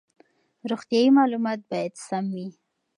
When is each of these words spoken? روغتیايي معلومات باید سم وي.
روغتیايي 0.69 1.09
معلومات 1.17 1.59
باید 1.69 1.93
سم 2.07 2.25
وي. 2.35 2.47